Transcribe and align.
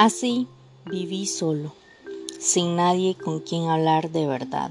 Así 0.00 0.48
viví 0.86 1.26
solo, 1.26 1.74
sin 2.38 2.74
nadie 2.74 3.14
con 3.14 3.40
quien 3.40 3.68
hablar 3.68 4.10
de 4.10 4.26
verdad, 4.26 4.70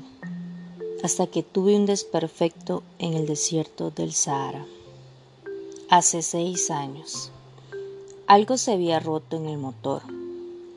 hasta 1.04 1.28
que 1.28 1.44
tuve 1.44 1.76
un 1.76 1.86
desperfecto 1.86 2.81
en 2.97 3.13
el 3.13 3.28
desierto 3.28 3.92
del 3.92 4.13
Sahara. 4.13 4.65
Hace 5.88 6.24
seis 6.24 6.71
años. 6.71 7.29
Algo 8.26 8.57
se 8.57 8.71
había 8.71 8.99
roto 8.99 9.38
en 9.38 9.46
el 9.46 9.60
motor, 9.60 10.02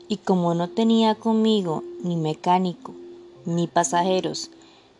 y 0.07 0.17
como 0.17 0.53
no 0.53 0.69
tenía 0.69 1.15
conmigo 1.15 1.83
ni 2.03 2.15
mecánico 2.15 2.93
ni 3.45 3.65
pasajeros, 3.65 4.51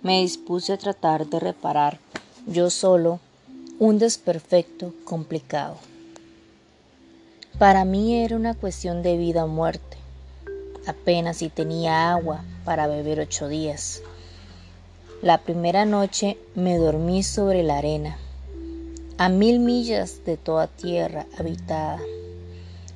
me 0.02 0.22
dispuse 0.22 0.74
a 0.74 0.80
tratar 0.80 1.28
de 1.28 1.40
reparar 1.40 2.00
yo 2.48 2.72
solo 2.72 3.20
un 3.78 4.00
desperfecto 4.00 4.96
complicado. 5.04 5.78
Para 7.60 7.86
mí 7.86 8.16
era 8.16 8.36
una 8.36 8.56
cuestión 8.56 9.04
de 9.04 9.16
vida 9.16 9.46
o 9.46 9.48
muerte. 9.48 9.98
Apenas 10.88 11.38
si 11.38 11.50
tenía 11.50 12.12
agua 12.12 12.44
para 12.66 12.88
beber 12.88 13.20
ocho 13.20 13.48
días. 13.48 14.02
La 15.22 15.38
primera 15.38 15.86
noche 15.86 16.38
me 16.56 16.78
dormí 16.78 17.22
sobre 17.22 17.62
la 17.62 17.78
arena, 17.78 18.18
a 19.20 19.30
mil 19.30 19.60
millas 19.60 20.26
de 20.26 20.36
toda 20.36 20.66
tierra 20.66 21.28
habitada. 21.38 22.00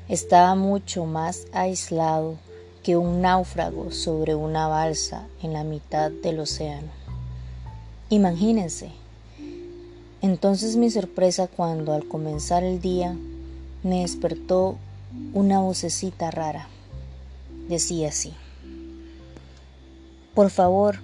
Estaba 0.09 0.55
mucho 0.55 1.05
más 1.05 1.45
aislado 1.53 2.35
que 2.81 2.97
un 2.97 3.21
náufrago 3.21 3.91
sobre 3.91 4.33
una 4.33 4.67
balsa 4.67 5.27
en 5.43 5.53
la 5.53 5.63
mitad 5.63 6.09
del 6.09 6.39
océano. 6.39 6.89
Imagínense. 8.09 8.89
Entonces 10.23 10.77
mi 10.77 10.89
sorpresa 10.89 11.47
cuando 11.47 11.93
al 11.93 12.07
comenzar 12.07 12.63
el 12.63 12.81
día 12.81 13.15
me 13.83 14.01
despertó 14.01 14.77
una 15.33 15.59
vocecita 15.59 16.31
rara. 16.31 16.67
Decía 17.69 18.09
así. 18.09 18.33
Por 20.33 20.49
favor, 20.49 20.99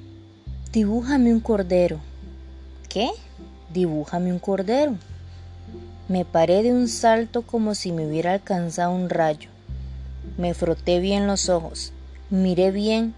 dibújame 0.71 1.33
un 1.33 1.39
cordero. 1.39 1.99
¿Qué? 2.89 3.09
Dibújame 3.73 4.31
un 4.31 4.39
cordero. 4.39 4.95
Me 6.07 6.25
paré 6.25 6.63
de 6.63 6.71
un 6.71 6.87
salto 6.87 7.41
como 7.41 7.75
si 7.75 7.91
me 7.91 8.05
hubiera 8.07 8.33
alcanzado 8.33 8.91
un 8.91 9.09
rayo. 9.09 9.49
Me 10.37 10.53
froté 10.53 10.99
bien 10.99 11.27
los 11.27 11.49
ojos, 11.49 11.93
miré 12.29 12.71
bien 12.71 13.13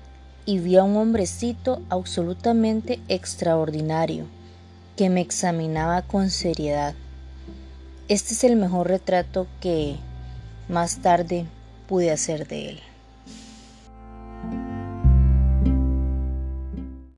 y 0.46 0.60
vi 0.60 0.78
a 0.78 0.84
un 0.84 0.96
hombrecito 0.96 1.82
absolutamente 1.90 3.00
extraordinario 3.08 4.26
que 4.96 5.10
me 5.10 5.22
examinaba 5.22 6.02
con 6.04 6.30
seriedad. 6.30 6.94
Este 8.08 8.36
es 8.36 8.44
el 8.44 8.56
mejor 8.56 8.88
retrato 8.88 9.48
que 9.62 9.96
más 10.70 11.02
tarde 11.02 11.48
pude 11.88 12.12
hacer 12.12 12.48
de 12.48 12.70
él. 12.70 12.80